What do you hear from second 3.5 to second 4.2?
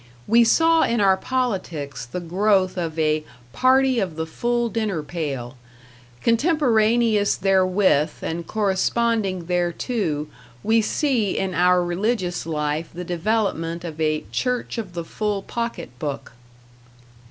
Party of